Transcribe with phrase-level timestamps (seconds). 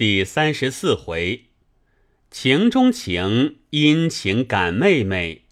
[0.00, 1.50] 第三十四回，
[2.30, 5.44] 情中情，因情感妹妹，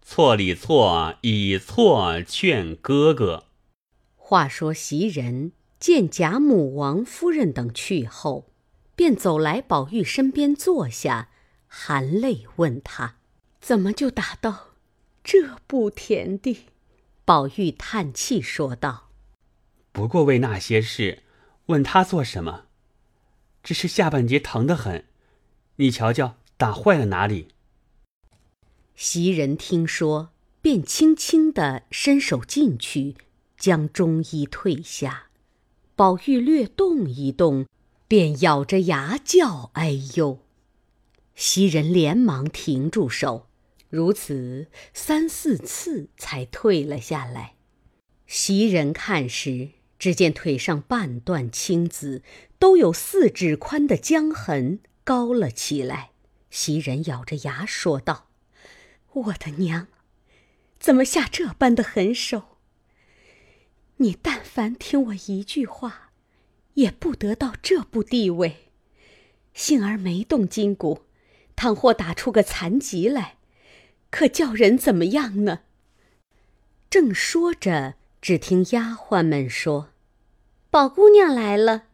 [0.00, 3.46] 错里错，以错劝哥哥。
[4.14, 5.50] 话说袭人
[5.80, 8.52] 见贾母、王夫人等去后，
[8.94, 11.30] 便走来宝玉身边坐下，
[11.66, 13.16] 含泪问他
[13.60, 14.76] ：“怎么就打到
[15.24, 16.66] 这步田地？”
[17.26, 19.08] 宝玉叹气说道
[19.90, 21.24] ：“不过为那些事，
[21.66, 22.66] 问他做什么？”
[23.62, 25.04] 只是下半截疼得很，
[25.76, 27.48] 你瞧瞧，打坏了哪里？
[28.94, 30.30] 袭人听说，
[30.60, 33.16] 便轻轻的伸手进去，
[33.56, 35.28] 将中衣褪下。
[35.94, 37.66] 宝玉略动一动，
[38.06, 40.40] 便咬着牙叫：“哎呦！”
[41.34, 43.48] 袭人连忙停住手，
[43.88, 47.54] 如此三四次才退了下来。
[48.26, 49.70] 袭人看时。
[49.98, 52.22] 只见腿上半段青紫，
[52.58, 56.10] 都有四指宽的浆痕，高了起来。
[56.50, 58.28] 袭人咬着牙说道
[59.12, 59.88] ：“我的娘，
[60.78, 62.58] 怎么下这般的狠手？
[63.96, 66.12] 你但凡听我一句话，
[66.74, 68.70] 也不得到这步地位。
[69.52, 71.02] 幸而没动筋骨，
[71.56, 73.38] 倘或打出个残疾来，
[74.10, 75.62] 可叫人怎么样呢？”
[76.88, 77.97] 正说着。
[78.20, 79.90] 只听丫鬟们说
[80.70, 81.84] ：“宝姑娘来了。”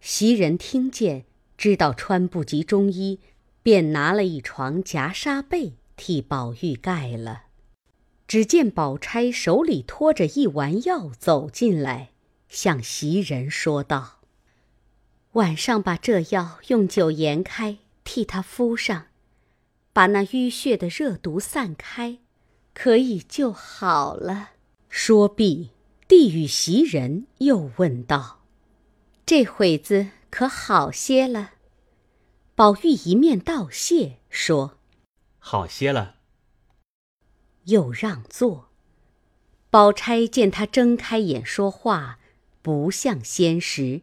[0.00, 1.24] 袭人听见，
[1.56, 3.20] 知道穿不及中衣，
[3.62, 7.44] 便拿了一床夹纱被替宝玉盖了。
[8.26, 12.10] 只见宝钗手里托着一丸药走进来，
[12.48, 14.20] 向袭人说道
[15.32, 19.06] ：“晚上把这药用酒研开，替他敷上，
[19.92, 22.18] 把那淤血的热毒散开，
[22.74, 24.50] 可以就好了。”
[24.96, 25.70] 说毕，
[26.06, 28.44] 递与袭人，又问道
[29.26, 31.54] ：“这会子可好些了？”
[32.54, 34.78] 宝玉一面道谢，说
[35.40, 36.18] ：“好些了。”
[37.66, 38.68] 又让座。
[39.68, 42.20] 宝钗见他睁开眼说话，
[42.62, 44.02] 不像先时，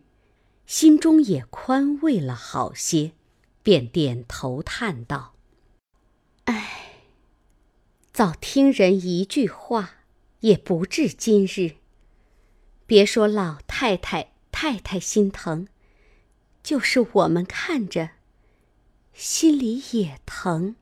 [0.66, 3.14] 心中也宽慰了好些，
[3.64, 5.36] 便点头叹道
[6.46, 7.06] ：“唉，
[8.12, 9.92] 早听人一句话。”
[10.42, 11.78] 也不至今日。
[12.86, 15.68] 别说老太太、太太心疼，
[16.62, 18.12] 就是我们看着，
[19.14, 20.76] 心里也疼。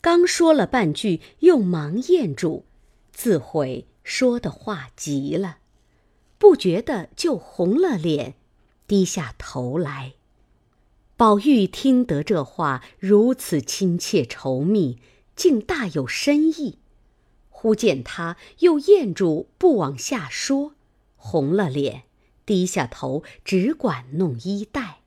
[0.00, 2.64] 刚说了半句，又忙咽住，
[3.12, 5.58] 自悔说的话急了，
[6.38, 8.34] 不觉得就红了脸，
[8.86, 10.14] 低下头来。
[11.16, 14.98] 宝玉听得这话如此亲切稠密，
[15.34, 16.78] 竟大有深意。
[17.66, 20.74] 忽见他又咽住，不往下说，
[21.16, 22.04] 红了脸，
[22.46, 24.98] 低下头，只管弄衣带，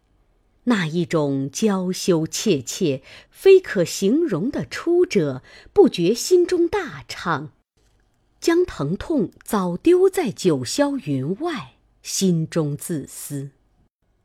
[0.65, 7.53] 那一种娇羞怯怯，非可形容的出者，不觉心中大畅，
[8.41, 13.51] 将疼痛早丢在九霄云外，心中自私：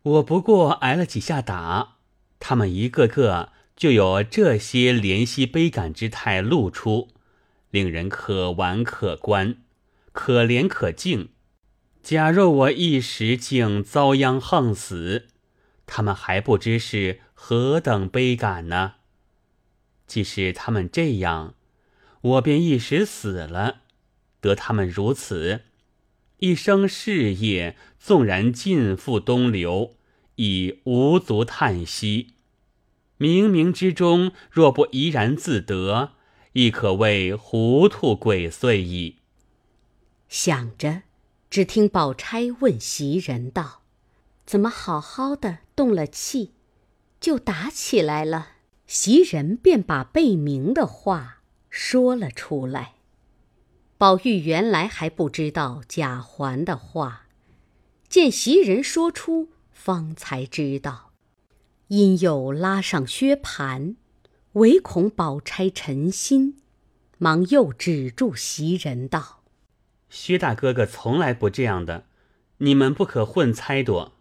[0.02, 1.98] 我不过挨了几下打，
[2.40, 7.10] 他们一个个就有这些怜惜悲感之态露出。
[7.74, 9.56] 令人可玩可观，
[10.12, 11.30] 可怜可敬。
[12.04, 15.26] 假若我一时竟遭殃横死，
[15.84, 18.92] 他们还不知是何等悲感呢。
[20.06, 21.54] 即使他们这样，
[22.20, 23.80] 我便一时死了，
[24.40, 25.62] 得他们如此，
[26.38, 29.96] 一生事业纵然尽付东流，
[30.36, 32.34] 已无足叹息。
[33.18, 36.12] 冥冥之中，若不怡然自得。
[36.54, 39.18] 亦可谓糊涂鬼祟矣。
[40.28, 41.02] 想着，
[41.50, 43.82] 只听宝钗问袭人道
[44.46, 46.52] ：“怎么好好的动了气，
[47.20, 48.52] 就打起来了？”
[48.86, 52.94] 袭人便把贝明的话说了出来。
[53.96, 57.26] 宝玉原来还不知道贾环的话，
[58.08, 61.10] 见袭人说出，方才知道，
[61.88, 63.96] 因又拉上薛蟠。
[64.54, 66.58] 唯恐宝钗沉心，
[67.18, 69.42] 忙又止住袭人道
[70.08, 72.06] ：“薛大哥哥从来不这样的，
[72.58, 74.12] 你们不可混猜度。”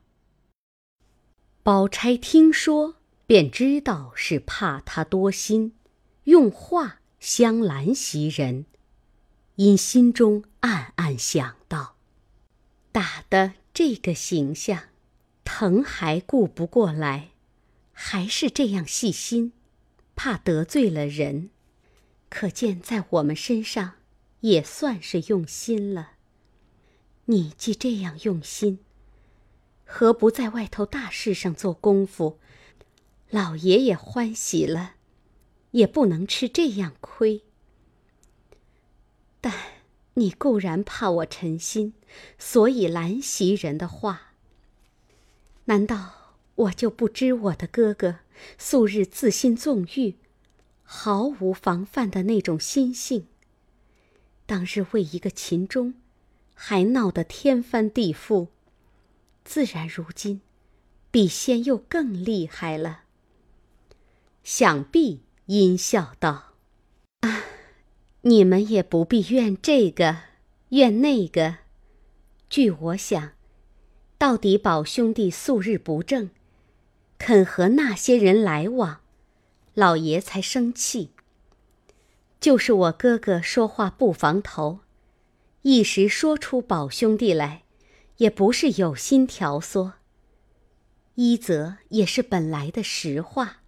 [1.61, 2.95] 宝钗听说，
[3.27, 5.73] 便知道是怕他多心，
[6.23, 8.65] 用话相拦袭人，
[9.57, 11.95] 因心中暗暗想到：
[12.91, 14.85] 打的这个形象，
[15.43, 17.29] 疼还顾不过来，
[17.91, 19.53] 还是这样细心。
[20.25, 21.49] 怕得罪了人，
[22.29, 23.95] 可见在我们身上
[24.39, 26.11] 也算是用心了。
[27.25, 28.79] 你既这样用心，
[29.83, 32.39] 何不在外头大事上做功夫？
[33.31, 34.93] 老爷也欢喜了，
[35.71, 37.43] 也不能吃这样亏。
[39.41, 39.53] 但
[40.13, 41.95] 你固然怕我沉心，
[42.39, 44.31] 所以拦袭人的话。
[45.65, 48.19] 难道我就不知我的哥哥
[48.57, 50.15] 素日自信纵欲，
[50.83, 53.27] 毫无防范的那种心性？
[54.45, 55.93] 当日为一个秦钟，
[56.53, 58.47] 还闹得天翻地覆，
[59.43, 60.41] 自然如今
[61.09, 63.03] 比先又更厉害了。
[64.43, 66.55] 想必阴笑道
[67.21, 67.43] ：“啊，
[68.21, 70.17] 你们也不必怨这个，
[70.69, 71.59] 怨那个。
[72.49, 73.31] 据我想，
[74.17, 76.29] 到底宝兄弟素日不正，
[77.25, 78.99] 肯和那些人来往，
[79.75, 81.11] 老爷才生气。
[82.41, 84.79] 就是我哥哥说话不防头，
[85.61, 87.63] 一时说出宝兄弟来，
[88.17, 89.93] 也不是有心挑唆。
[91.15, 93.61] 一则也是本来的实话。”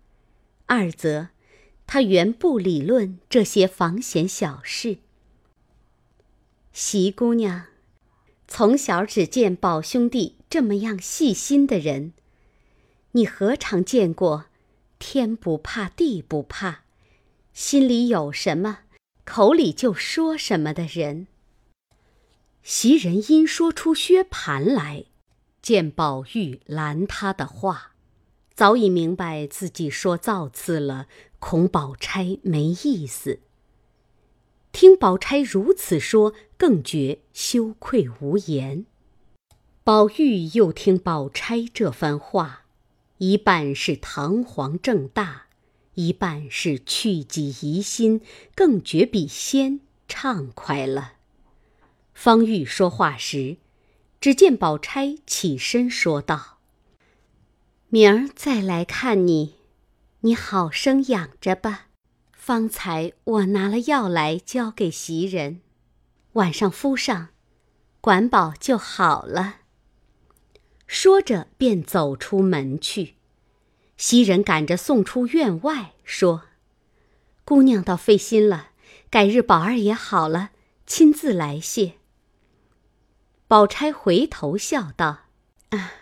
[0.68, 1.30] 二则，
[1.88, 4.98] 他原不理论这些防闲小事。
[6.74, 7.68] 席姑娘，
[8.50, 12.12] 从小只见宝兄弟这么样细心的人，
[13.16, 14.48] 你何尝见过
[15.00, 16.82] 天不怕地不怕，
[17.54, 18.80] 心里有什么，
[19.24, 21.28] 口里就说什么的人？
[22.62, 25.06] 袭人因说出薛蟠来，
[25.62, 27.94] 见宝玉拦他的话。
[28.54, 31.08] 早已明白自己说造次了，
[31.40, 33.40] 恐宝钗没意思。
[34.74, 38.86] 听宝钗如此说，更觉羞愧无言。
[39.86, 42.65] 宝玉又听宝钗这番话，
[43.18, 45.44] 一半是堂皇正大，
[45.94, 48.20] 一半是去己疑心，
[48.54, 51.14] 更觉比先畅快了。
[52.14, 53.58] 方玉说话时，
[54.20, 56.58] 只见宝钗起身说道。
[57.88, 59.56] 明儿再来看你，
[60.22, 61.88] 你好生养着吧。
[62.34, 65.62] 方才我拿了药来交给袭人，
[66.34, 67.30] 晚上敷上，
[68.02, 69.62] 管饱就好了。
[70.88, 73.16] 说着便走出门去。
[73.98, 76.44] 袭人赶着送出院外，说
[77.46, 78.70] ：“姑娘倒费心了，
[79.10, 80.52] 改日宝二爷好了，
[80.86, 81.94] 亲自来谢。”
[83.48, 85.26] 宝钗回头笑道
[85.72, 85.94] ：“啊。”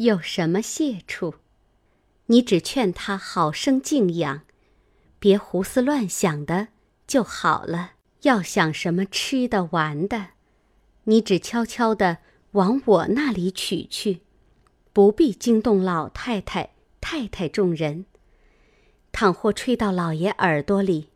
[0.00, 1.34] 有什么谢处？
[2.28, 4.44] 你只劝他好生静养，
[5.18, 6.68] 别胡思乱想的
[7.06, 7.92] 就好了。
[8.22, 10.28] 要想什么吃的玩的，
[11.04, 12.18] 你只悄悄的
[12.52, 14.22] 往我那里取去，
[14.92, 18.06] 不必惊动老太太、太太众人。
[19.12, 21.08] 倘或吹到老爷耳朵里，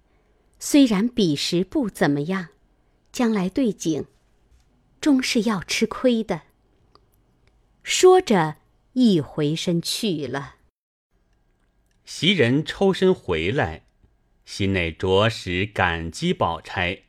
[0.59, 2.49] 虽然彼时不怎么样，
[3.13, 4.07] 将来对景，
[5.01, 6.43] 终是要吃亏的。
[7.83, 8.57] 说着。
[8.97, 10.55] 一回身去了。
[12.05, 13.87] 袭人抽身回来，
[14.45, 17.03] 心内着实感激宝钗。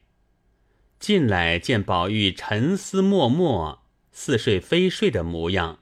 [1.00, 5.77] 进来见宝玉沉思默默、似睡非睡的模样，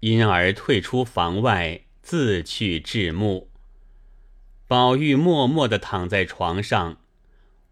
[0.00, 3.50] 因而退出房外，自去至目。
[4.68, 6.98] 宝玉默默地躺在床上，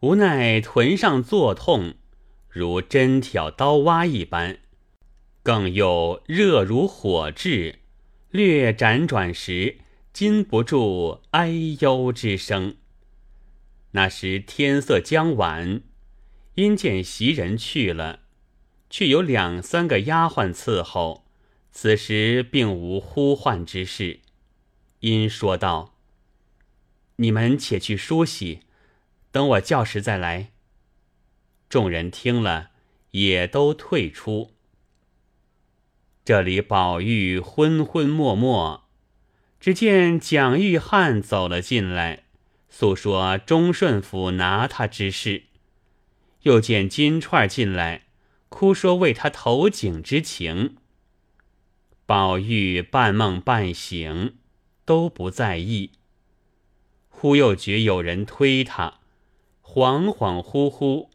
[0.01, 1.95] 无奈臀上作痛，
[2.49, 4.59] 如针挑刀挖一般。
[5.43, 7.81] 更有热如火炙，
[8.31, 9.79] 略辗转时，
[10.13, 11.51] 禁不住哀
[11.81, 12.77] 忧之声。
[13.91, 15.83] 那时天色将晚，
[16.55, 18.21] 因见袭人去了，
[18.89, 21.24] 却有两三个丫鬟伺候，
[21.77, 24.21] 此时并无呼唤之事，
[25.01, 25.97] 因说道
[27.17, 28.61] ：“你们且去梳洗，
[29.33, 30.53] 等我叫时再来。”
[31.69, 32.71] 众人听了，
[33.11, 34.53] 也都退出。
[36.25, 38.85] 这里宝玉昏昏默默，
[39.59, 42.27] 只见蒋玉菡走了进来，
[42.71, 45.49] 诉说忠顺府拿他之事；
[46.43, 48.07] 又见金钏进来，
[48.49, 50.77] 哭说为他投井之情。
[52.07, 54.35] 宝玉半梦半醒，
[54.85, 55.93] 都不在意。
[57.09, 59.01] 忽又觉有人推他，
[59.63, 61.09] 恍恍惚惚，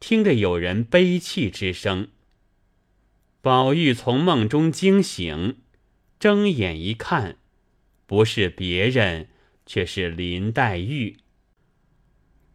[0.00, 2.08] 听着有人悲泣之声。
[3.42, 5.58] 宝玉从梦中惊醒，
[6.18, 7.36] 睁眼一看，
[8.06, 9.28] 不是别人，
[9.66, 11.18] 却是林黛玉。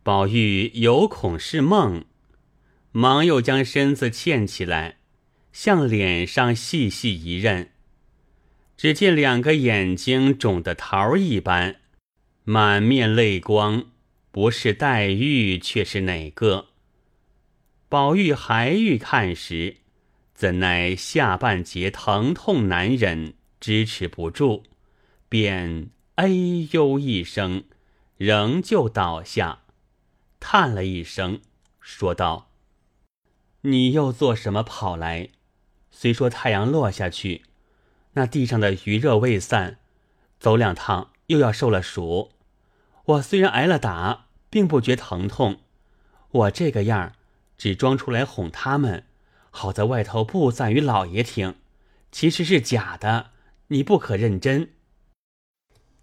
[0.01, 2.05] 宝玉有恐是梦，
[2.91, 4.96] 忙又将身子欠起来，
[5.59, 7.71] 向脸上细细一认，
[8.77, 11.77] 只见两个眼睛肿得桃一般，
[12.43, 13.85] 满面泪光，
[14.29, 16.67] 不是黛玉，却是哪个？
[17.89, 19.77] 宝玉还欲看时。
[20.35, 24.61] 怎奈下半截疼痛难忍，支持不住，
[25.27, 26.27] 便哎
[26.69, 27.63] 呦一声，
[28.17, 29.63] 仍旧倒下，
[30.39, 31.41] 叹了一声，
[31.81, 32.51] 说道
[33.61, 35.29] ：“你又做什么跑来？
[35.99, 37.41] 虽说太阳落下去，
[38.13, 39.79] 那地上的余热未散，
[40.39, 42.29] 走两趟又要受了暑。
[43.05, 45.61] 我虽然挨了打，并不觉疼痛。
[46.29, 47.13] 我这个样儿，
[47.57, 49.05] 只装出来哄他们。”
[49.49, 51.55] 好在外头不赞于老爷听，
[52.11, 53.31] 其实是假的，
[53.69, 54.69] 你不可认真。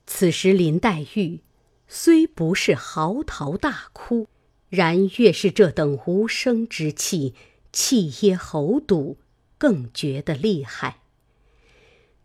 [0.09, 1.43] 此时林黛玉
[1.87, 4.27] 虽不是嚎啕大哭，
[4.71, 7.37] 然越是这等无声之气，
[7.73, 9.19] 气噎喉堵，
[9.65, 11.01] 更觉得厉害。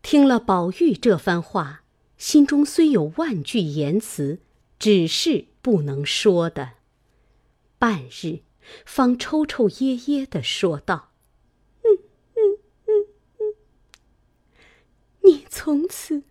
[0.01, 1.83] 听了宝玉这番话，
[2.17, 4.41] 心中虽有万句言辞，
[4.77, 6.71] 只是不能说的。
[7.77, 8.39] 半日，
[8.85, 11.13] 方抽抽噎噎的说道。
[15.21, 16.23] 你从此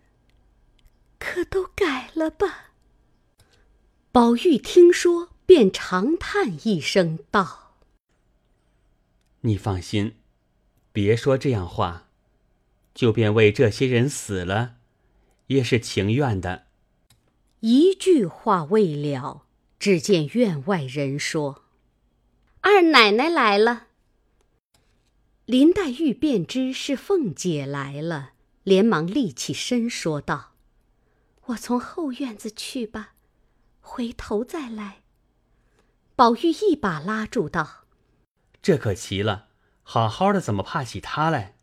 [1.18, 2.72] 可都改了吧？
[4.12, 7.78] 宝玉听说，便长叹一声道
[9.40, 10.16] ：“你放心，
[10.92, 12.08] 别说这样话，
[12.94, 14.76] 就便为这些人死了，
[15.48, 16.66] 也是情愿的。”
[17.60, 19.46] 一句话未了，
[19.78, 21.64] 只见院外人说
[22.62, 23.88] ：“二奶奶来了。”
[25.46, 28.32] 林黛玉便知是凤姐来了。
[28.64, 30.52] 连忙立起身说道
[31.46, 33.14] ：“我从后院子去吧，
[33.80, 34.98] 回头再来。”
[36.14, 37.86] 宝玉一把拉住道
[38.60, 39.47] ：“这可奇了，
[39.90, 41.54] 好好的怎么怕起他来？”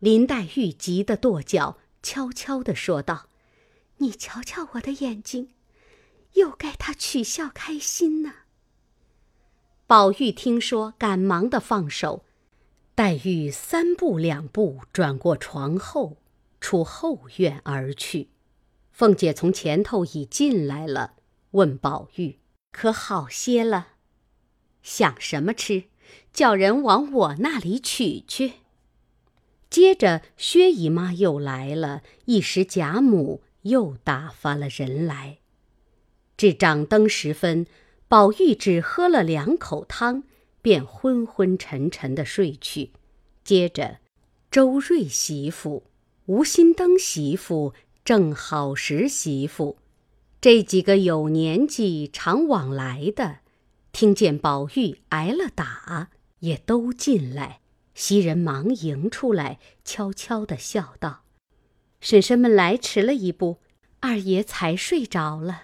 [0.00, 3.26] 林黛玉急得跺脚，悄悄的说道
[3.98, 5.50] ：“你瞧瞧我的眼睛，
[6.32, 8.32] 又该他取笑开心呢。”
[9.86, 12.24] 宝玉听说，赶忙的放手。
[12.94, 16.16] 黛玉三步两步转过床后，
[16.58, 18.30] 出后院而去。
[18.92, 21.16] 凤姐从前头已进来了，
[21.50, 22.38] 问宝玉
[22.72, 23.88] ：“可好些了？
[24.82, 25.84] 想什么吃？
[26.36, 28.52] 叫人往我那里取去。”
[29.68, 35.38] 接着薛姨妈又来了，一时贾母又打发了人来。
[36.36, 37.66] 至掌灯时分，
[38.06, 40.22] 宝玉只喝了两口汤。
[40.62, 42.90] 便昏昏沉沉的睡去，
[43.44, 43.98] 接着，
[44.50, 45.84] 周瑞媳妇、
[46.24, 47.72] 吴心登媳妇、
[48.04, 49.76] 郑好时媳妇，
[50.40, 53.38] 这几个有年纪、常往来的，
[53.92, 56.08] 听见宝玉挨了打，
[56.40, 57.60] 也都进来。
[57.94, 61.24] 袭人忙迎出来，悄悄的笑道
[62.00, 63.58] ：“婶婶们来迟了一步，
[64.00, 65.62] 二爷才睡着了。”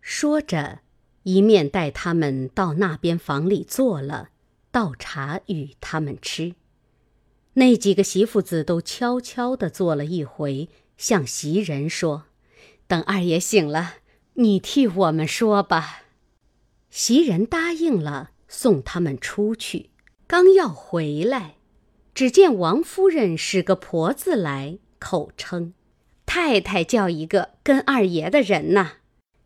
[0.00, 0.80] 说着。
[1.24, 4.28] 一面带他们到那边房里坐了，
[4.70, 6.54] 倒茶与他们吃。
[7.54, 12.24] 那几个媳妇子都悄悄地坐了一回，向袭人说
[12.86, 13.94] ：“等二爷醒了，
[14.34, 16.02] 你替我们说吧。”
[16.90, 19.90] 袭人答应了，送他们出去。
[20.28, 21.56] 刚要回来，
[22.14, 25.74] 只见王夫人使个婆子来，口称
[26.24, 28.98] ：“太太叫一个跟二爷的人呐。”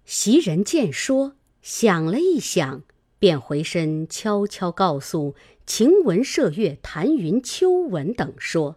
[0.04, 1.36] 袭人见说。
[1.60, 2.82] 想了一想，
[3.18, 5.34] 便回身悄悄告诉
[5.66, 8.76] 晴雯、麝月、谭云、秋纹等说：“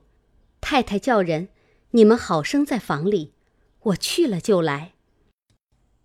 [0.60, 1.50] 太太叫人，
[1.92, 3.34] 你们好生在房里，
[3.84, 4.94] 我去了就来。”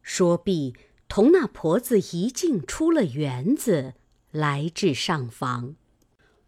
[0.03, 0.75] 说毕，
[1.09, 3.95] 同那婆子一径出了园子，
[4.37, 5.77] 来至上房。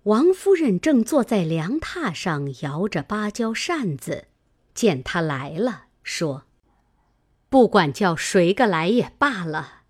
[0.04, 4.28] 王夫人正坐在凉榻上摇着芭蕉扇子，
[4.74, 6.44] 见他来了，说
[7.50, 9.82] ：“不管叫谁个来也罢了。”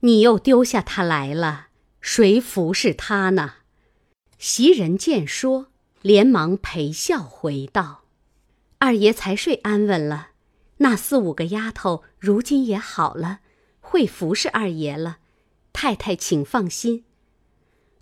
[0.00, 1.68] 你又丢下他来了，
[2.00, 3.54] 谁服侍他呢？
[4.38, 5.68] 袭人见说，
[6.02, 8.04] 连忙陪笑回道
[8.78, 10.32] ：“二爷才睡安稳了，
[10.78, 13.40] 那四五个丫头如今也好了，
[13.80, 15.18] 会服侍二爷了。
[15.72, 17.04] 太太请放心。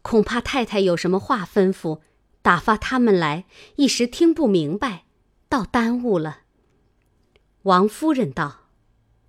[0.04, 2.02] 恐怕太太有什么话吩咐，
[2.42, 3.46] 打发他们来，
[3.76, 5.06] 一时听不明白，
[5.48, 6.42] 倒耽误了。”
[7.64, 8.68] 王夫人道：“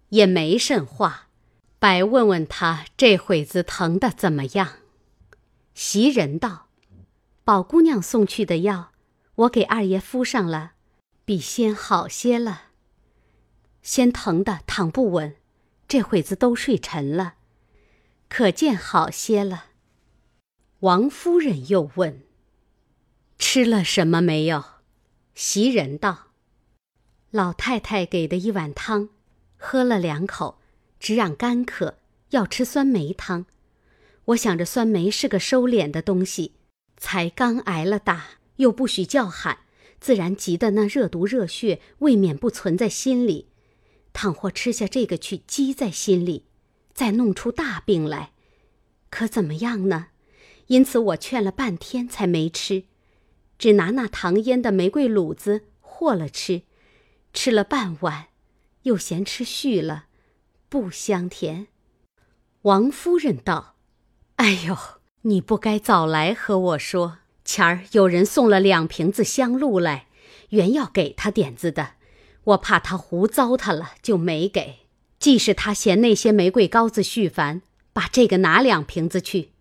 [0.09, 1.29] 也没甚话。”
[1.79, 4.79] 白问问他这会子疼的怎么样？
[5.73, 6.67] 袭人道
[7.45, 8.91] ：“宝姑娘送去的药，
[9.35, 10.73] 我给二爷敷上了，
[11.23, 12.63] 比先好些了。
[13.81, 15.35] 先疼的躺不稳，
[15.87, 17.35] 这会子都睡沉了，
[18.27, 19.67] 可见好些了。”
[20.85, 22.21] 王夫人又问
[23.39, 24.63] ：“吃了什么没有？”
[25.33, 26.27] 袭人道
[27.31, 29.09] ：“老太太给的一碗汤，
[29.57, 30.59] 喝了两口。”
[30.99, 31.97] 只嚷干渴，
[32.29, 33.47] 要吃酸梅汤。
[34.25, 36.53] 我想着酸梅是个收敛的东西，
[36.97, 39.61] 才刚挨了打，又不许叫喊，
[39.99, 43.47] 自然急得那热毒热血未免不存在心里。
[44.13, 46.45] 倘或吃下这个去积在心里，
[46.93, 48.33] 再弄出大病来，
[49.09, 50.09] 可怎么样呢？
[50.67, 52.85] 因此我劝了半天才没吃，
[53.57, 56.63] 只拿那糖腌的玫瑰卤子和了吃，
[57.33, 58.27] 吃了半碗，
[58.83, 60.05] 又嫌吃续了，
[60.67, 61.67] 不香甜。
[62.63, 63.75] 王夫人道
[64.37, 64.75] ：“哎呦，
[65.21, 67.19] 你不该早来和我说。
[67.43, 70.07] 前儿有人送了两瓶子香露来，
[70.49, 71.91] 原要给他点子的，
[72.43, 74.79] 我怕他胡糟蹋了，就没给。
[75.19, 77.61] 既是他嫌那些玫瑰膏子絮烦，
[77.93, 79.51] 把这个拿两瓶子去。”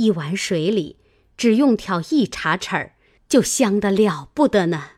[0.00, 0.96] 一碗水里，
[1.36, 2.94] 只用挑一茶匙儿，
[3.28, 4.92] 就香得了不得呢。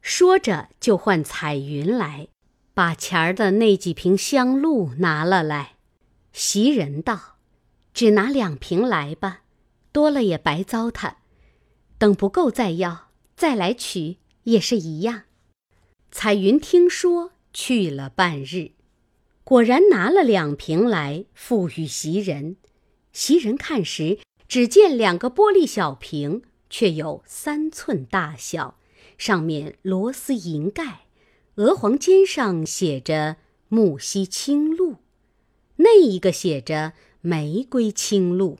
[0.00, 2.28] 说着，就唤彩云来，
[2.72, 5.74] 把前儿的那几瓶香露拿了来。
[6.32, 7.36] 袭人道
[7.92, 9.42] ：“只拿两瓶来吧，
[9.92, 11.16] 多了也白糟蹋。
[11.98, 15.24] 等不够再要，再来取也是一样。”
[16.10, 18.70] 彩云听说，去了半日，
[19.44, 22.56] 果然拿了两瓶来，付与袭人。
[23.12, 28.78] 袭人看时，只见两个玻璃小瓶，却有三寸大小，
[29.18, 31.06] 上面螺丝银盖，
[31.56, 33.36] 鹅黄尖上写着
[33.68, 34.96] “木樨清露”，
[35.76, 38.58] 那一个写着“玫瑰清露”。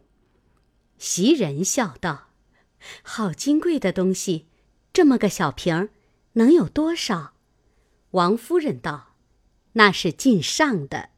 [0.98, 2.28] 袭人笑道
[3.02, 4.46] ：“好金贵的东西，
[4.92, 5.88] 这么个小瓶儿，
[6.34, 7.32] 能有多少？”
[8.12, 9.14] 王夫人道
[9.72, 11.08] ：“那是进上的，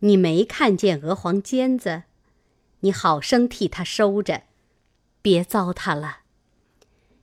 [0.00, 2.02] 你没看见鹅黄尖子？”
[2.84, 4.42] 你好生替他收着，
[5.22, 6.18] 别糟蹋了。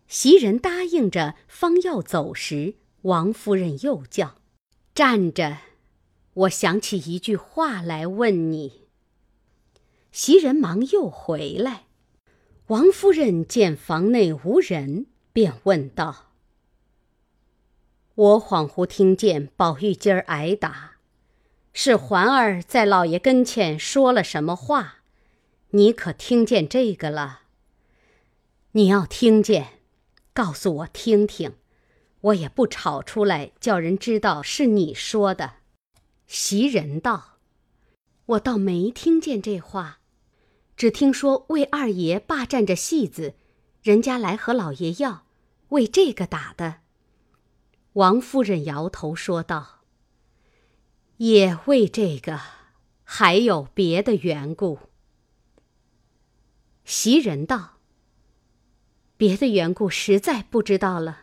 [0.08, 4.38] 袭人答应着，方要走时，王夫人又叫
[4.96, 5.60] ：“站着！
[6.34, 8.88] 我想起一句话来问你。”
[10.12, 11.84] 袭人忙又回来。
[12.68, 16.32] 王夫人见房内无人，便问道
[18.16, 20.94] ：“我恍惚听见宝玉今儿挨打，
[21.72, 24.96] 是环儿在老爷跟前说了什么话？”
[25.74, 27.44] 你可听见这个了？
[28.74, 29.80] 你要听见，
[30.34, 31.56] 告诉我听听，
[32.20, 35.56] 我也不吵出来，叫人知道是你说的。
[36.28, 37.38] 袭人道
[38.36, 40.00] ：“我倒没听见这话，
[40.76, 43.36] 只听说魏二爷霸占着戏子，
[43.82, 45.26] 人家来和老爷要，
[45.70, 46.82] 为这个打的。”
[47.94, 49.80] 王夫人摇头说道
[51.16, 52.42] ：“也为这个，
[53.06, 54.80] 还有别的缘故。”
[56.94, 57.78] 袭人道
[59.16, 61.22] ：“别的缘故实在不知道了。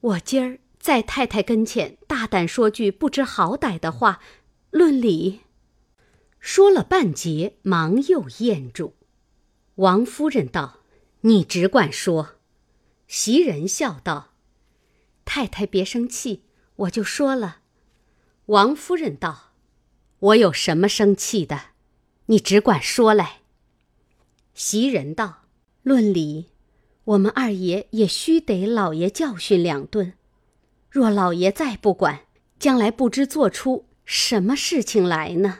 [0.00, 4.20] 我今儿在太太跟前大胆说句不知好歹的话，
[4.70, 5.42] 论理。”
[6.40, 8.96] 说了半截，忙又咽住。
[9.76, 10.80] 王夫人道
[11.22, 12.40] ：“你只管说。”
[13.06, 14.32] 袭人笑道
[15.24, 16.42] ：“太太别生气，
[16.74, 17.58] 我就说了。”
[18.46, 19.52] 王夫人道
[20.18, 21.66] ：“我有什么生气的？
[22.26, 23.42] 你只管说来。”
[24.54, 25.46] 袭人道
[25.82, 26.46] ：“论理，
[27.04, 30.12] 我们二爷也须得老爷教训两顿。
[30.88, 32.20] 若老爷再不管，
[32.60, 35.58] 将来不知做出什么事情来呢？”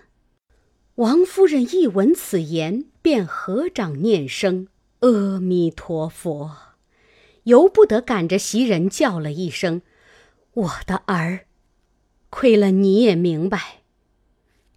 [0.97, 4.69] 王夫人一闻此言，便合掌念声
[5.01, 6.57] “阿弥陀佛”，
[7.43, 9.83] 由不得赶着袭人叫了一声
[10.55, 11.47] ：“我的儿，
[12.31, 13.83] 亏了你也明白，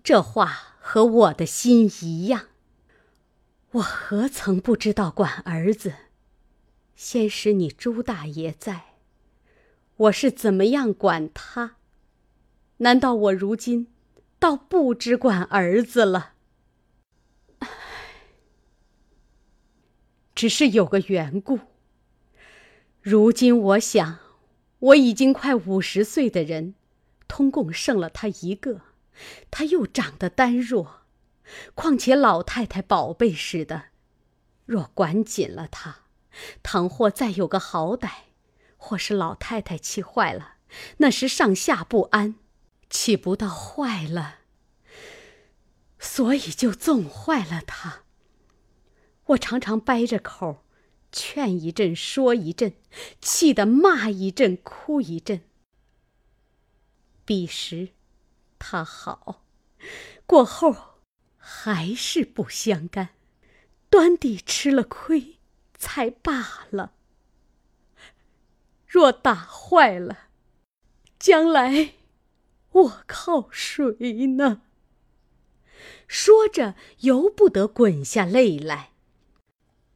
[0.03, 2.47] 这话和我的心一样。”
[3.71, 5.93] 我何曾不知道管儿子？
[6.95, 8.95] 先使你朱大爷在，
[9.97, 11.75] 我是怎么样管他？
[12.77, 13.87] 难道我如今
[14.39, 16.35] 倒不知管儿子了？
[17.59, 17.67] 唉，
[20.33, 21.59] 只是有个缘故。
[23.01, 24.19] 如今我想，
[24.79, 26.75] 我已经快五十岁的人，
[27.27, 28.81] 通共剩了他一个，
[29.51, 30.96] 他又长得单弱。
[31.75, 33.85] 况且老太太宝贝似的，
[34.65, 35.99] 若管紧了她，
[36.61, 38.09] 倘或再有个好歹，
[38.75, 40.55] 或是老太太气坏了，
[40.97, 42.35] 那时上下不安，
[42.89, 44.39] 岂不到坏了？
[45.99, 48.03] 所以就纵坏了她。
[49.27, 50.65] 我常常掰着口，
[51.11, 52.73] 劝一阵，说一阵，
[53.21, 55.41] 气得骂一阵，哭一阵。
[57.25, 57.89] 彼时，
[58.59, 59.41] 他好；
[60.25, 60.96] 过后。
[61.49, 63.11] 还是不相干，
[63.89, 65.37] 端地吃了亏，
[65.77, 66.91] 才罢了。
[68.85, 70.27] 若打坏了，
[71.17, 71.93] 将来
[72.73, 73.95] 我靠谁
[74.35, 74.63] 呢？
[76.05, 78.91] 说着，由不得滚下泪来。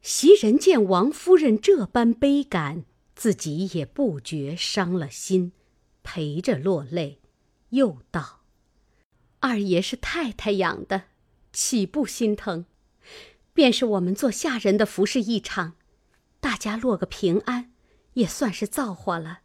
[0.01, 5.51] 袭人见王夫人这般悲感，自己也不觉伤了心，
[6.01, 7.19] 陪着落泪，
[7.71, 8.39] 又道
[9.41, 11.10] ：“二爷是太太养的，
[11.51, 12.65] 岂不心疼？
[13.53, 15.75] 便是我们做下人的服侍一场，
[16.39, 17.71] 大家落个平安，
[18.13, 19.41] 也算是造化了。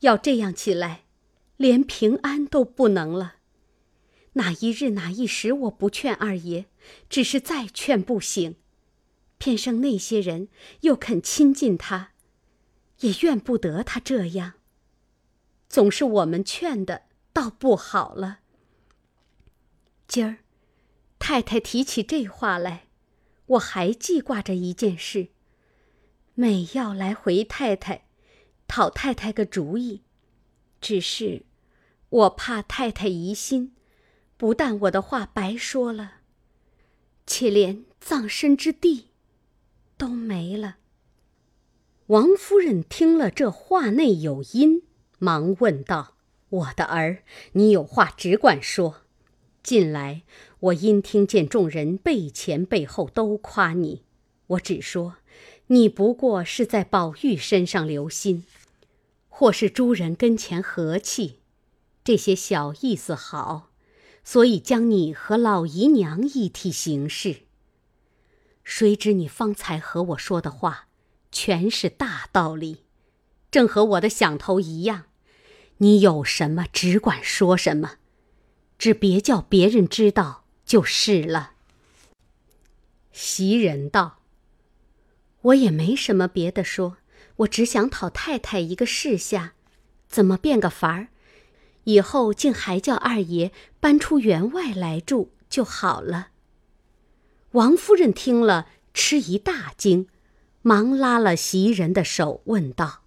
[0.00, 1.04] 要这样起来，
[1.56, 3.36] 连平安都不能了。
[4.34, 6.66] 哪一日哪一时，我不劝二爷，
[7.08, 8.56] 只是再劝不醒。”
[9.38, 10.48] 偏生那些人
[10.82, 12.12] 又肯亲近他，
[13.00, 14.54] 也怨不得他这样。
[15.68, 18.38] 总是我们劝的，倒不好了。
[20.06, 20.38] 今儿，
[21.24, 22.88] 太太提起这话来，
[23.46, 25.28] 我还记挂着一件事，
[26.34, 28.06] 每要来回太太，
[28.66, 30.02] 讨太太个主意。
[30.80, 31.44] 只是，
[32.08, 33.72] 我怕太太疑心，
[34.36, 36.14] 不但我的话白说了，
[37.24, 39.10] 且连葬身之地。
[39.96, 40.78] 都没了。
[42.06, 44.82] 王夫人听了这话内有因，
[45.20, 46.16] 忙问道
[46.50, 49.02] ：“我的儿，你有话只管说。
[49.62, 50.24] 近来
[50.62, 54.04] 我因听见众人背前背后都夸你，
[54.46, 55.16] 我只说
[55.66, 58.44] 你不过是在宝玉身上留心，
[59.28, 61.40] 或是诸人跟前和气，
[62.04, 63.70] 这些小意思好，
[64.22, 67.40] 所以将你和老姨娘一体行事。”
[68.62, 70.86] 谁知你方才和我说的话，
[71.32, 72.84] 全是大道理，
[73.50, 75.06] 正和我的想头一样。
[75.78, 77.94] 你有什么只管说什么，
[78.78, 80.41] 只别叫别人知道
[80.72, 81.52] 就是了。
[83.12, 84.20] 袭人道
[85.52, 86.96] ：“我也没什么别的说，
[87.36, 89.52] 我只想讨太太一个示下，
[90.08, 91.08] 怎么变个法儿，
[91.84, 96.28] 以后竟还叫二爷搬出园外来住就好了。”
[97.52, 100.08] 王夫人听了，吃一大惊，
[100.62, 103.02] 忙拉了袭人的手，问道：“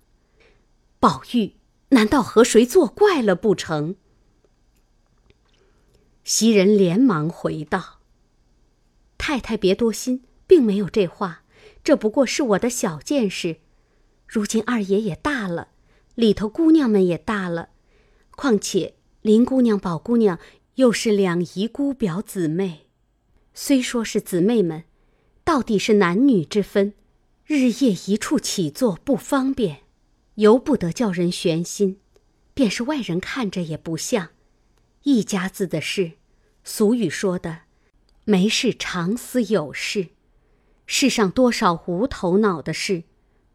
[1.02, 1.56] 宝玉
[1.90, 3.96] 难道和谁作怪了不成？”
[6.26, 8.00] 袭人连忙回道
[9.16, 11.44] ：“太太别多心，并没有这话，
[11.84, 13.58] 这不过是我的小见识。
[14.28, 15.68] 如今二爷也大了，
[16.16, 17.70] 里头姑娘们也大了，
[18.32, 20.40] 况且林姑娘、宝姑娘
[20.76, 22.88] 又是两姨姑表姊妹。”
[23.54, 24.86] 虽说是姊妹们，
[25.44, 26.96] 到底是男女之分，
[27.46, 29.84] 日夜一处起坐不方便，
[30.34, 32.00] 由不得叫人悬心，
[32.56, 34.30] 便是外人看着也不像。
[35.06, 36.14] 一家子的事，
[36.64, 37.60] 俗语说的，
[38.24, 40.08] 没事常思有事。
[40.88, 43.04] 世上多少无头脑的事，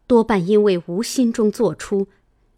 [0.06, 2.06] 多半因为无心中做出，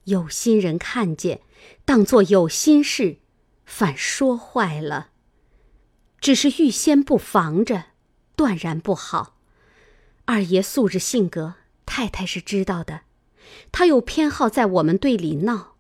[0.05, 1.41] 有心人看见，
[1.87, 3.17] 当作有心事，
[3.65, 5.09] 反说坏了。
[6.21, 7.85] 只是预先不防着，
[8.37, 9.39] 断然不好。
[10.27, 11.55] 二爷素日性格，
[11.87, 13.01] 太太是知道的。
[13.73, 15.77] 他又偏好在我们队里闹，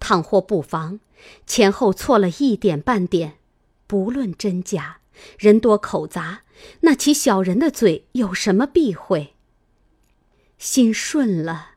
[0.00, 1.00] 倘或不防，
[1.46, 3.38] 前后错了一点半点，
[3.86, 4.98] 不论真假，
[5.38, 6.42] 人多口杂，
[6.80, 9.34] 那起小人的嘴有什么避讳？
[10.58, 11.72] 心顺了，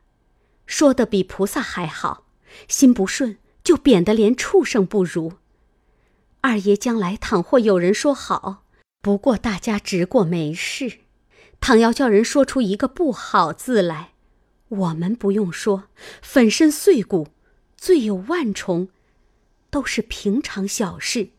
[0.66, 2.24] 说的比菩萨还好；
[2.68, 5.34] 心不顺，就贬得连畜生不如。
[6.40, 8.64] 二爷将来倘或有人说好，
[9.02, 11.00] 不过大家直过没事；
[11.60, 14.12] 倘要叫人说出一个不好字来，
[14.68, 15.84] 我们不用说，
[16.22, 17.28] 粉身碎骨，
[17.76, 18.88] 罪有万重，
[19.70, 21.30] 都是平常小事。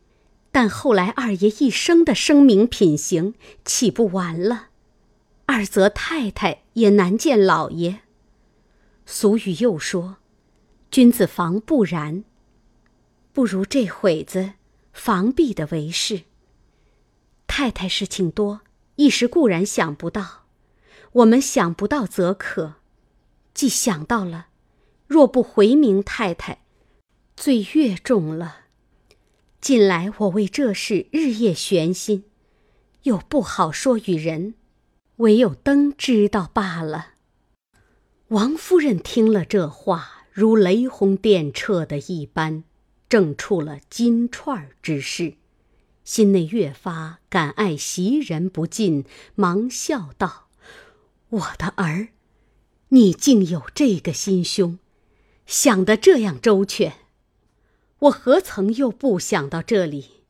[0.52, 4.68] 但后来二爷一生的声名品行，岂不完了？
[5.46, 8.00] 二则太太也难见老爷。
[9.06, 10.16] 俗语又说
[10.90, 12.24] ：“君子防不然。”
[13.32, 14.54] 不如这会子。
[14.92, 16.22] 防避的为是。
[17.46, 18.62] 太太事情多，
[18.96, 20.46] 一时固然想不到，
[21.12, 22.74] 我们想不到则可；
[23.54, 24.48] 既想到了，
[25.06, 26.59] 若不回明太太，
[27.40, 28.66] 罪越重了。
[29.62, 32.24] 近来我为这事日夜悬心，
[33.04, 34.52] 又不好说与人，
[35.16, 37.14] 唯有灯知道罢了。
[38.28, 42.64] 王夫人听了这话，如雷轰电掣的一般。
[43.08, 45.32] 正触了金串之事，
[46.04, 50.48] 心内越发感爱袭人不尽，忙笑道
[51.30, 52.08] ：“我的儿，
[52.90, 54.78] 你竟有这个心胸，
[55.46, 56.92] 想得这样周全。
[58.00, 60.22] 我何曾又不想到这里？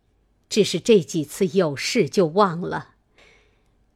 [0.48, 2.96] 只是这几次有事就忘了。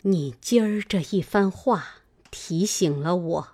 [0.02, 3.48] 你今儿这一番话提醒了我，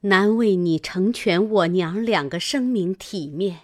[0.00, 3.60] 难为你成全我娘两个生命体面。”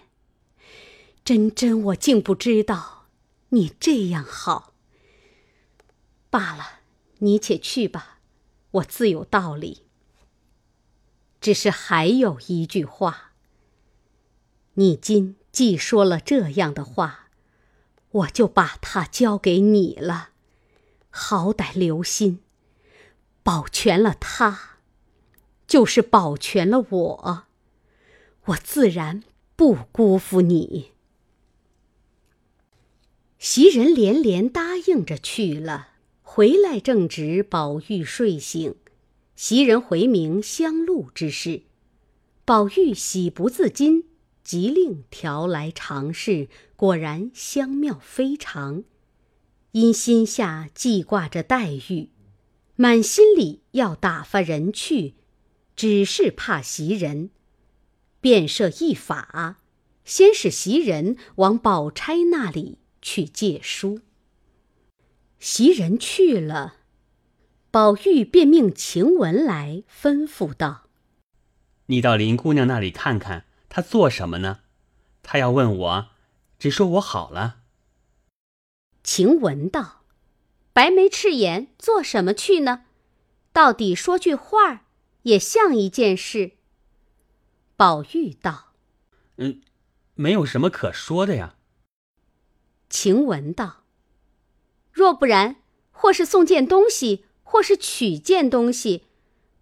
[1.25, 3.07] 真真，我竟不知道
[3.49, 4.73] 你这样好。
[6.29, 6.79] 罢了，
[7.17, 8.19] 你且去吧，
[8.71, 9.79] 我自有道理。
[11.41, 13.33] 只是还有一句话，
[14.75, 17.29] 你今既说了这样的话，
[18.11, 20.29] 我就把它交给你了。
[21.09, 22.39] 好歹留心，
[23.43, 24.77] 保全了他，
[25.67, 27.43] 就是保全了我。
[28.45, 29.23] 我自然
[29.55, 30.91] 不辜负你。
[33.37, 38.75] 袭人连连答应着去了，回来正值宝玉睡醒。
[39.35, 41.63] 袭人回明香露之事，
[42.43, 44.03] 宝玉喜不自禁，
[44.49, 48.83] 即令调来尝试，果然香妙非常。
[49.73, 52.09] 因心下记挂着黛玉，
[52.75, 55.13] 满心里要打发人去，
[55.75, 57.29] 只是怕袭人，
[58.19, 59.57] 便设一法，
[60.03, 63.99] 先使袭人往宝钗那里去借书。
[65.37, 66.77] 袭人去了。
[67.69, 70.89] 宝玉便命晴雯来吩咐道
[71.85, 74.61] ：“你到林姑娘那里看看，她做什么呢？
[75.21, 76.07] 他要问我，
[76.57, 77.59] 只说我好了。”
[79.03, 80.01] 晴雯道
[80.73, 82.85] ：“白眉赤眼，做什么去呢？
[83.53, 84.85] 到底说句话
[85.21, 86.53] 也像一件事。”
[87.77, 88.73] 宝玉道
[89.37, 89.61] ：“嗯，
[90.15, 91.55] 没有什么可说的呀。”
[92.89, 93.83] 晴雯道
[94.91, 95.57] ：“若不然，
[95.91, 99.05] 或是送件东西。”或是取件东西，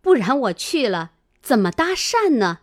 [0.02, 2.60] 不然我去了怎么搭讪呢？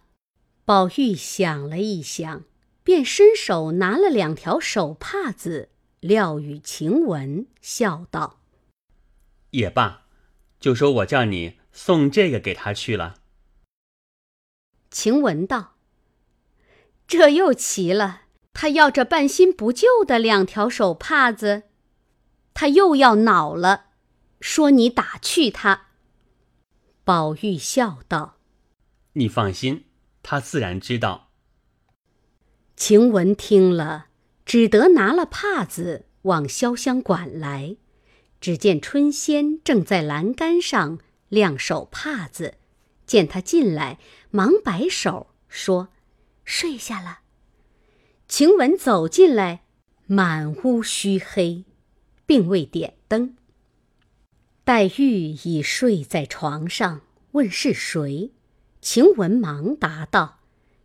[0.64, 2.44] 宝玉想了一想，
[2.83, 5.68] 便伸手拿了两条手帕子，
[6.00, 8.40] 撂与晴雯，笑道
[9.53, 10.07] ：“也罢，
[10.59, 13.16] 就说我叫你送这个给他去了。”
[14.90, 15.74] 晴雯道
[17.07, 18.22] ：“这又奇了，
[18.55, 21.64] 他要这半新不旧的两条手帕子，
[22.55, 23.87] 他又要恼了。”
[24.40, 25.88] 说你打趣他。
[27.03, 28.37] 宝玉笑道
[29.14, 29.85] ：“你放心，
[30.24, 31.30] 他自然知道。”
[32.74, 34.06] 晴雯听了，
[34.44, 37.76] 只得拿了帕子往潇湘馆来。
[38.40, 40.98] 只见春仙正在栏杆上
[41.30, 42.54] 晾手帕子，
[43.06, 43.98] 见他进来，
[44.30, 45.88] 忙摆手说
[46.44, 47.20] ：“睡下了。”
[48.28, 49.62] 晴雯走进来，
[50.06, 51.64] 满屋虚黑，
[52.26, 53.37] 并未点灯。
[54.64, 57.00] 黛玉已睡在床上，
[57.32, 58.32] 问是谁？
[58.85, 60.40] 晴雯忙答道：“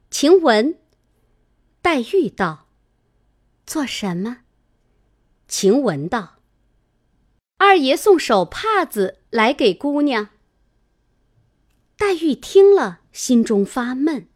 [0.10, 0.80] 晴雯。”
[1.84, 2.70] 黛玉道
[3.68, 4.38] ：“做什么？”
[5.50, 6.38] 晴雯道
[7.60, 10.30] ：“二爷送手帕子来给姑娘。”
[11.98, 14.30] 黛玉听了，心中发闷。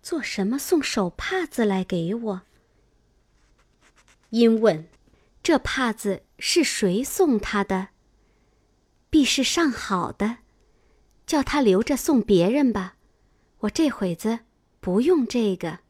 [0.00, 2.42] 做什么送手帕子来给我？
[4.30, 4.86] 因问
[5.42, 7.88] ：“这帕子是谁送他的？”
[9.10, 10.38] 必是上好的，
[11.26, 12.96] 叫他留着送别人吧。
[13.60, 14.40] 我这会子
[14.80, 15.80] 不用这个。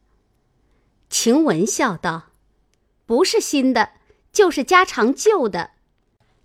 [1.09, 2.31] 晴雯笑道
[3.07, 3.91] ：“不是新的，
[4.33, 5.73] 就是家常旧的。”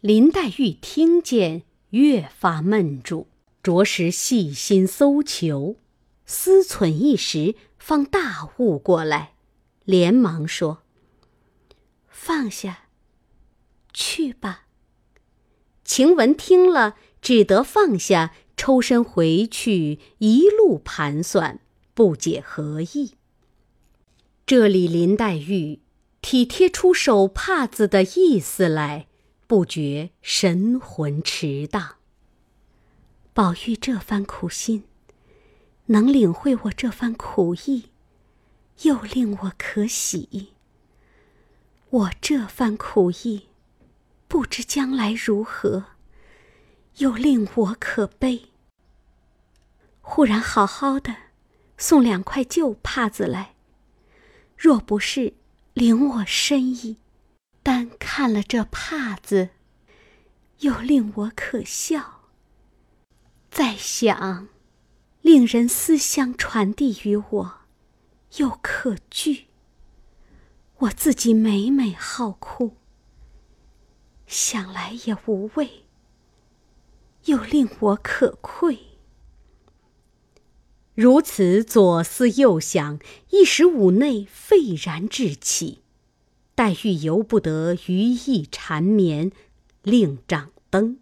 [0.01, 3.27] 林黛玉听见，越发闷住，
[3.63, 5.77] 着实细心搜求，
[6.25, 9.34] 思忖一时，方大悟过来，
[9.86, 10.84] 连忙说
[12.10, 12.86] ：“放下，
[13.93, 14.65] 去吧。”
[15.86, 21.62] 晴雯听了，只得放下，抽身回去，一路盘算，
[21.95, 23.15] 不解何意。
[24.45, 25.80] 这里林黛玉
[26.21, 29.08] 体贴出手帕子的意思来，
[29.47, 31.95] 不觉神魂驰荡。
[33.34, 34.84] 宝玉这番苦心，
[35.88, 37.86] 能领会我这番苦意，
[38.84, 40.50] 又令我可喜。
[41.89, 43.47] 我这番苦意。
[44.28, 45.86] 不知将来如何，
[46.97, 48.50] 又令我可悲。
[50.13, 51.15] 忽然好好的
[51.78, 53.56] 送两块旧帕子来，
[54.58, 55.36] 若不是
[55.74, 56.97] 领我深意，
[57.63, 59.52] 单看了这帕子，
[60.60, 62.24] 又令我可笑。
[63.50, 64.50] 再想，
[65.21, 67.62] 令人思乡传递于我，
[68.36, 69.47] 又可惧。
[70.80, 72.76] 我自己每每好哭。
[74.28, 75.86] 想来也无味，
[77.24, 78.90] 又令我可愧。
[80.93, 82.99] 如此左思右想，
[83.30, 85.80] 一时五内沸然至起。
[86.54, 89.32] 黛玉由不得余意缠绵，
[89.84, 90.99] 另掌灯。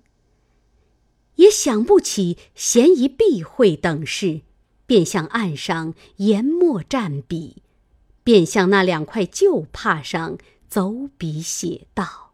[1.36, 4.42] 也想不起嫌疑避讳等事，
[4.86, 7.64] 便向案上研墨蘸笔，
[8.24, 12.34] 便向那两块旧帕上走笔写道。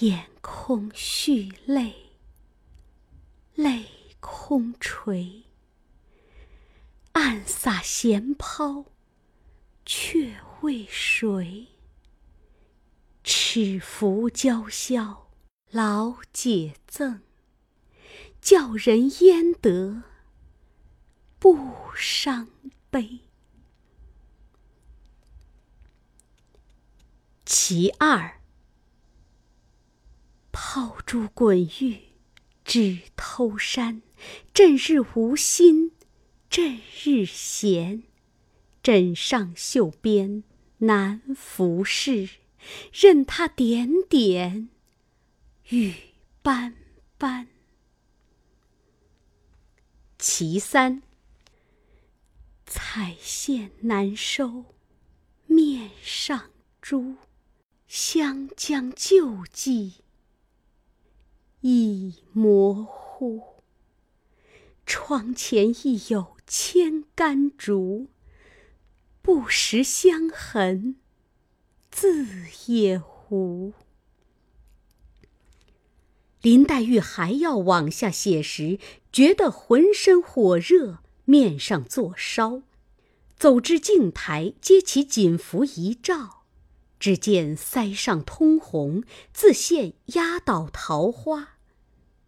[0.00, 1.94] 眼空蓄泪，
[3.54, 3.84] 泪
[4.18, 5.44] 空垂。
[7.20, 8.86] 暗洒闲抛，
[9.84, 11.68] 却为谁？
[13.22, 15.24] 尺幅娇绡，
[15.70, 17.20] 劳解赠，
[18.40, 20.04] 教人焉得
[21.38, 22.48] 不伤
[22.88, 23.20] 悲？
[27.44, 28.40] 其二，
[30.50, 32.14] 抛珠滚玉，
[32.64, 34.00] 指偷山，
[34.54, 35.92] 振日无心。
[36.50, 38.02] 振日闲，
[38.82, 40.42] 枕上绣边
[40.78, 42.28] 难拂拭，
[42.92, 44.68] 任他点点
[45.68, 45.94] 雨
[46.42, 46.74] 斑
[47.16, 47.46] 斑。
[50.18, 51.02] 其三，
[52.66, 54.64] 彩线难收，
[55.46, 56.50] 面上
[56.82, 57.14] 珠，
[57.86, 60.02] 湘江旧迹
[61.60, 63.62] 已模糊。
[64.84, 68.08] 窗前亦有千竿竹，
[69.22, 70.96] 不识香痕
[71.92, 72.26] 自
[72.66, 73.72] 野狐。
[76.42, 78.80] 林黛玉还要往下写时，
[79.12, 82.62] 觉得浑身火热，面上作烧，
[83.36, 86.42] 走至镜台，揭起锦服一照，
[86.98, 91.50] 只见腮上通红，自现压倒桃花，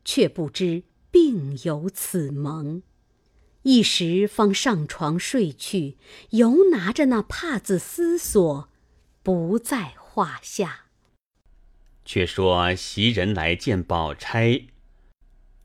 [0.05, 0.85] 却不知。
[1.11, 2.83] 并有此蒙，
[3.63, 5.97] 一时方上床睡去，
[6.31, 8.69] 犹拿着那帕子思索，
[9.23, 10.87] 不在话下。
[12.05, 14.67] 却说袭人来见宝钗，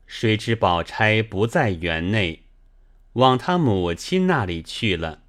[0.06, 2.44] 谁知宝钗不在园内，
[3.14, 5.24] 往他母亲那里去了。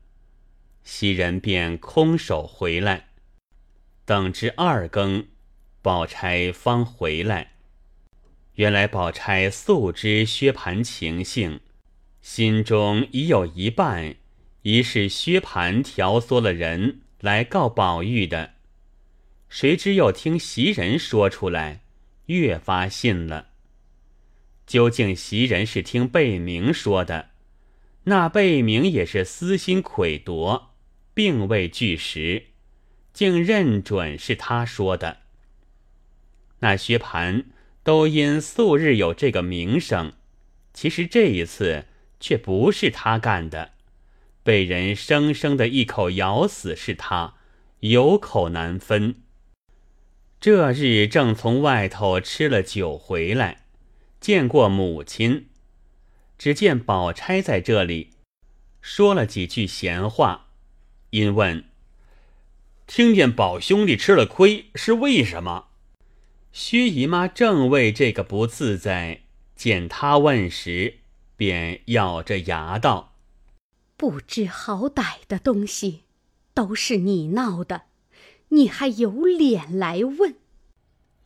[0.84, 3.10] 袭人便空手回来，
[4.06, 5.28] 等至二更，
[5.82, 7.54] 宝钗方回来。
[8.56, 11.60] 原来宝钗素知薛蟠情性，
[12.32, 14.16] 心中已有一半，
[14.62, 18.52] 疑是薛蟠调唆了人来告宝玉的。
[19.50, 21.82] 谁知又听袭人说出来，
[22.28, 23.48] 越发信了。
[24.68, 27.32] 究竟袭人是听贝明说的，
[28.04, 30.76] 那贝明也是私心蒯夺，
[31.16, 32.44] 并未据实，
[33.12, 35.22] 竟认准是他说的。
[36.60, 37.46] 那薛蟠。
[37.82, 40.14] 都因素日有这个名声，
[40.76, 41.86] 其实这一次
[42.20, 43.72] 却不是他干的，
[44.44, 47.36] 被人生生的一口咬死是他，
[47.80, 49.16] 有口难分。
[50.40, 53.66] 这日正从外头吃了酒回来，
[54.22, 55.48] 见过母亲，
[56.38, 58.12] 只见宝钗在这里，
[58.82, 60.48] 说了几句闲话，
[61.10, 61.66] 因问
[62.88, 65.66] ：“听见宝兄弟吃了亏，是为什么？”
[66.54, 69.24] 薛姨妈正为这个不自在，
[69.56, 70.99] 见他问时，
[71.40, 73.16] 便咬着牙道
[73.96, 76.04] ：“不知好歹的东西，
[76.54, 77.84] 都是你闹的，
[78.50, 80.36] 你还有脸来问？”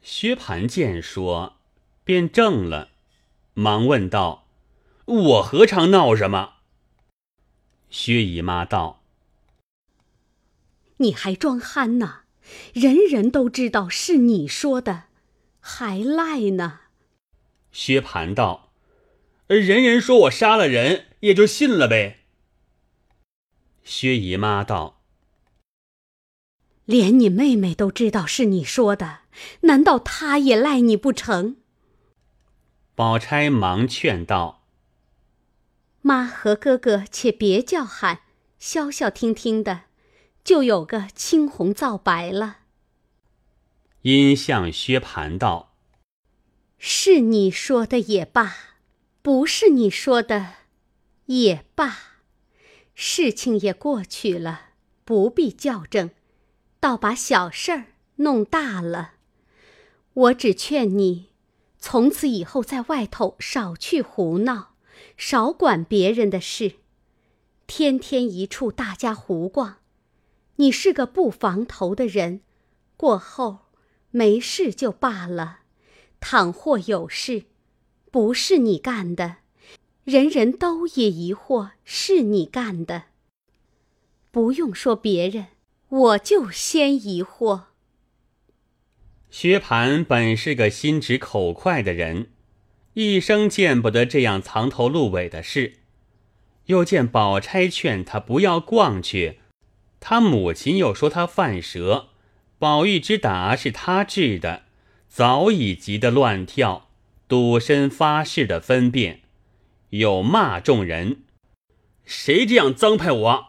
[0.03, 1.55] 薛蟠见说，
[2.03, 2.89] 便怔了，
[3.55, 4.45] 忙问道
[5.05, 6.57] ：“我何尝闹什么？”
[7.89, 9.01] 薛姨妈道
[10.97, 12.19] ：“你还装憨呢？
[12.71, 15.05] 人人都知道是你说的。”
[15.59, 16.81] 还赖呢？
[17.71, 18.72] 薛蟠道
[19.47, 22.19] ：“人人说我杀了人，也就信了呗。”
[23.83, 25.01] 薛姨妈道
[26.85, 29.21] ：“连你妹妹都知道是你说的，
[29.61, 31.57] 难道她也赖你不成？”
[32.95, 34.65] 宝钗忙劝道
[36.01, 38.21] ：“妈和哥哥且别叫喊，
[38.59, 39.83] 消消停停的，
[40.43, 42.59] 就有个青红皂白了。”
[44.03, 45.75] 因向薛蟠道
[46.77, 48.72] ：“是你说的也罢，
[49.23, 50.55] 不是你说的
[51.27, 52.19] 也罢，
[52.93, 54.71] 事情也过去了，
[55.05, 56.11] 不必较正，
[56.81, 57.85] 倒把小事儿
[58.17, 59.13] 弄大了。
[60.13, 61.29] 我只劝你，
[61.79, 64.75] 从此以后在外头少去胡闹，
[65.15, 66.73] 少管别人的事，
[67.65, 69.77] 天天一处大家胡逛。
[70.57, 72.41] 你是个不防头的人，
[72.97, 73.59] 过后。”
[74.15, 75.61] 没事就罢了，
[76.19, 77.45] 倘或有事，
[78.13, 79.37] 不是你干的，
[80.03, 83.05] 人人都也疑惑是你干的。
[84.29, 85.47] 不用说别人，
[85.89, 87.63] 我就先疑惑。
[89.31, 92.29] 薛蟠本是个心直口快的人，
[92.93, 95.79] 一生见不得这样藏头露尾的事。
[96.67, 99.39] 又见宝钗劝他不要逛去，
[99.99, 102.09] 他母亲又说他犯蛇。
[102.59, 104.65] 宝玉之打是他治的，
[105.09, 106.91] 早已急得乱跳，
[107.27, 109.21] 赌身发誓的分辨，
[109.89, 111.23] 又骂众人
[112.05, 113.45] ：“谁这样脏派我？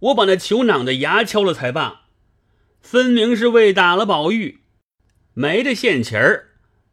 [0.00, 2.06] 我把那裘囊的牙敲了才罢！
[2.80, 4.60] 分明是为打了宝玉，
[5.34, 6.48] 没的现钱儿，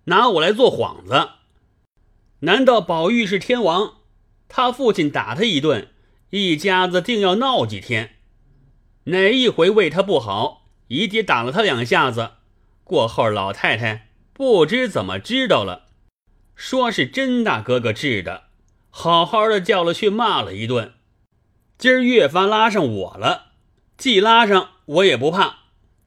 [0.06, 1.30] 拿我来做幌子。
[2.42, 3.94] 难道宝玉是天王？
[4.50, 5.88] 他父亲打他一顿，
[6.32, 8.18] 一家子定要闹几天？
[9.06, 12.32] 哪一回为他不好，姨爹打了他两下子，
[12.84, 15.86] 过后老太太不知怎么知道了。”
[16.58, 18.46] 说是甄大哥哥治的，
[18.90, 20.96] 好好的叫了去骂了一顿，
[21.78, 23.52] 今儿越发拉上我了。
[23.96, 25.60] 既拉上我也不怕，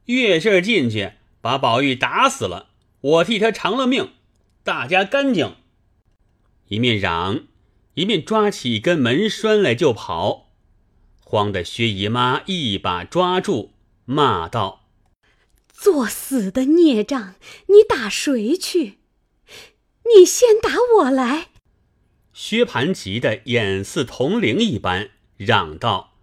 [0.05, 2.67] 越是进去把宝玉打死了，
[2.99, 4.11] 我替他偿了命，
[4.61, 5.55] 大家干净。
[6.67, 7.45] 一面嚷，
[7.93, 10.51] 一面抓起一根门栓来就跑，
[11.23, 13.71] 慌得薛姨妈一把抓住，
[14.03, 14.83] 骂道
[15.71, 17.35] ：“作死的孽障，
[17.67, 18.99] 你打谁去？”
[20.17, 21.47] 你先打我来！
[22.33, 26.13] 薛蟠急得眼似铜铃一般，嚷道：“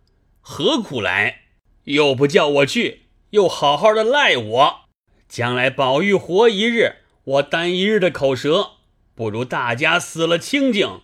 [0.40, 1.42] 何苦来？
[1.84, 4.80] 又不叫我去，又好好的赖我。
[5.28, 8.72] 将来宝玉活一日，我担一日的口舌，
[9.14, 11.02] 不如大家死了清净。”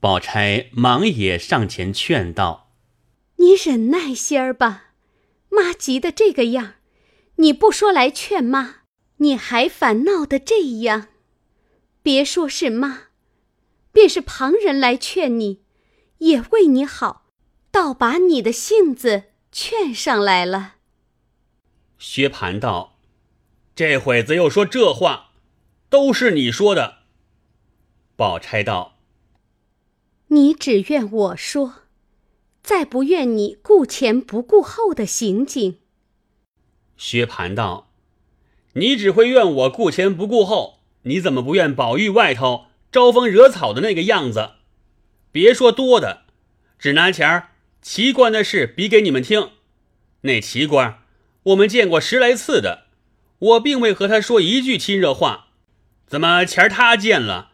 [0.00, 2.72] 宝钗忙也上前劝道
[3.36, 4.90] ：“你忍耐些儿吧，
[5.48, 6.74] 妈急得这个样，
[7.36, 8.82] 你不说来劝妈，
[9.18, 11.08] 你还反闹得这样。”
[12.04, 13.04] 别说是妈，
[13.90, 15.62] 便是旁人来劝你，
[16.18, 17.24] 也为你好，
[17.70, 20.74] 倒把你的性子劝上来了。
[21.96, 22.98] 薛蟠道
[23.74, 25.30] ：“这会子又说这话，
[25.88, 26.98] 都是你说的。”
[28.16, 28.98] 宝钗道
[30.28, 31.76] ：“你只怨我说，
[32.62, 35.78] 再不怨你顾前不顾后的行径。”
[36.98, 37.90] 薛蟠道
[38.76, 44.52] ：“你只会怨我顾前不顾后。”你怎么不愿宝玉外头招风惹草的那个样子？
[45.32, 46.22] 别说多的，
[46.78, 47.50] 只拿钱儿
[47.82, 49.50] 奇观的事比给你们听。
[50.22, 51.02] 那奇观
[51.44, 52.86] 我们见过十来次的，
[53.38, 55.48] 我并未和他说一句亲热话，
[56.06, 57.50] 怎么钱儿他见了，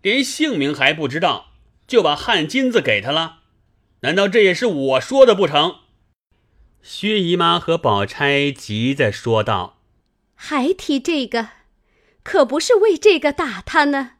[0.00, 1.50] 连姓名还不知道，
[1.86, 3.40] 就把汗金子给他了？
[4.00, 5.76] 难道这也是我说的不成？
[6.82, 9.78] 薛姨妈和宝钗急着说道
[10.34, 11.48] ：“还提这个？”
[12.24, 14.14] 可不是为这个打他呢，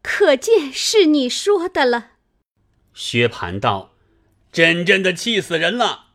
[0.00, 2.12] 可见是你说的了。
[2.94, 3.94] 薛蟠道
[4.52, 6.06] ：“真真的气死人了！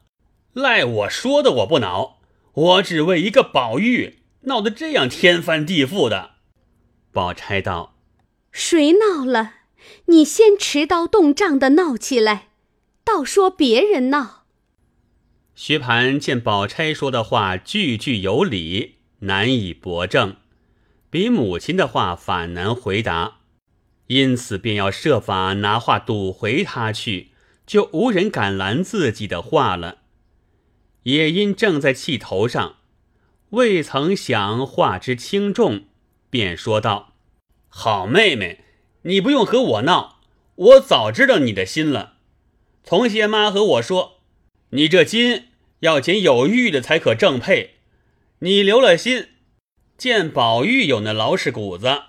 [0.54, 2.20] 赖我说的，我不恼，
[2.54, 6.32] 我只为一个宝玉闹得这样天翻地覆的。”
[7.12, 7.98] 宝钗道
[8.52, 9.56] ：“谁闹了？
[10.06, 12.50] 你先持刀动杖的闹起来，
[13.04, 14.46] 倒说别人闹。”
[15.54, 20.38] 薛蟠见宝钗说的话句句有理，难以驳正。
[21.10, 23.40] 比母亲的话反难回答，
[24.08, 27.32] 因此便要设法拿话堵回他去，
[27.66, 30.00] 就无人敢拦自己的话了。
[31.04, 32.76] 也因正在气头上，
[33.52, 35.86] 未曾想话之轻重，
[36.30, 37.14] 便说道
[37.68, 38.60] ：“好妹妹，
[39.04, 40.20] 你不用和我闹，
[40.56, 42.18] 我早知道你的心了。
[42.84, 44.20] 从前妈和我说，
[44.72, 45.48] 你这金
[45.80, 47.78] 要捡有玉的才可正配，
[48.40, 49.30] 你留了心。”
[50.00, 52.04] 见宝玉有那老实骨子，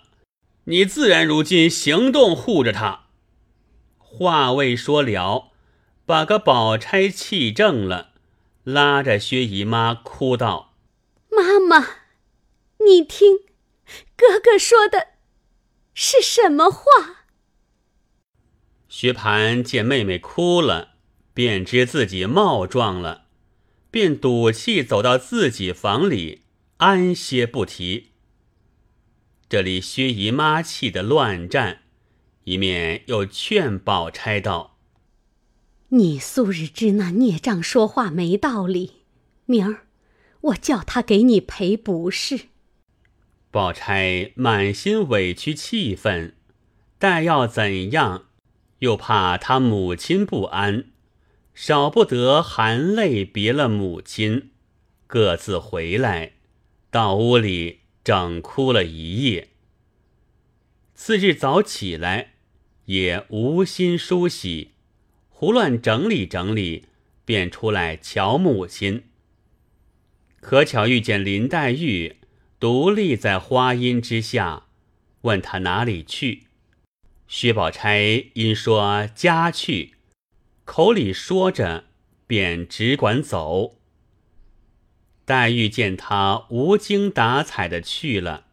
[0.67, 3.07] 你自然如今行动护着他。
[3.99, 5.51] 话未说了，
[6.07, 8.13] 把个宝钗气正了，
[8.63, 10.77] 拉着薛姨妈哭道
[11.31, 11.85] ：“妈妈，
[12.79, 13.39] 你听，
[14.17, 15.09] 哥哥说的
[15.93, 16.85] 是什么话？”
[18.89, 20.91] 薛蟠见妹妹哭了，
[21.35, 23.25] 便知自己冒撞了，
[23.91, 26.40] 便赌气走到自己房里。
[26.81, 28.13] 安歇不提。
[29.51, 31.83] 这里薛姨妈气得乱战，
[32.45, 34.79] 一面又劝宝钗道
[35.91, 39.03] ：“你素日知那孽障说话没道理，
[39.45, 39.89] 明儿
[40.41, 42.47] 我叫他给你赔不是。”
[43.53, 46.35] 宝钗满心委屈气愤，
[46.99, 48.29] 但要怎样，
[48.79, 50.87] 又怕他母亲不安，
[51.53, 54.53] 少不得含泪别了母亲，
[55.07, 56.37] 各自回来。
[56.91, 59.49] 到屋里整哭了一夜。
[60.95, 62.33] 次日早起来，
[62.87, 64.73] 也无心梳洗，
[65.29, 66.87] 胡乱整理整理，
[67.25, 69.05] 便出来瞧母亲。
[70.41, 72.17] 可巧遇见林黛玉
[72.59, 74.67] 独立在花荫之下，
[75.23, 76.49] 问他哪里去。
[77.29, 79.95] 薛宝钗因说家去，
[80.65, 81.85] 口里说着，
[82.27, 83.80] 便只管走。
[85.31, 88.47] 黛玉见他无精打采的去了，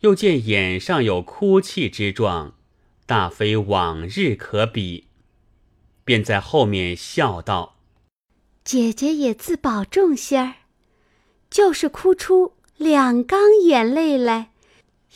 [0.00, 2.54] 又见眼上有哭泣之状，
[3.04, 5.08] 大非往日可比，
[6.02, 7.76] 便在后面笑道
[8.64, 10.54] ：“姐姐也自保重些儿，
[11.50, 14.52] 就是哭出两缸眼泪来，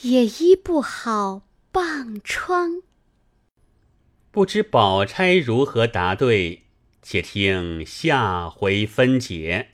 [0.02, 2.82] 也医不好棒疮。”
[4.30, 6.64] 不知宝钗如何答对，
[7.00, 9.68] 且听下回分解。